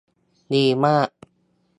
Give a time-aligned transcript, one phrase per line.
[0.53, 1.09] ดีมาก!